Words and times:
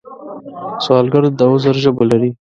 سوالګر 0.83 1.23
د 1.37 1.39
عذر 1.51 1.75
ژبه 1.83 2.03
لري 2.11 2.29